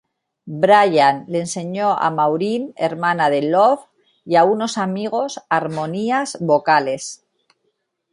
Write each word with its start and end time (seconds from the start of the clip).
Brian 0.63 1.25
le 1.27 1.41
enseñó 1.41 1.91
a 1.91 2.09
Maureen, 2.09 2.73
hermana 2.75 3.29
de 3.29 3.43
Love, 3.43 3.81
y 4.25 4.35
a 4.35 4.45
unos 4.45 4.79
amigos, 4.79 5.41
armonías 5.47 6.39
vocales. 6.41 7.23